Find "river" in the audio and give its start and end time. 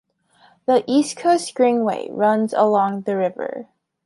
3.15-3.67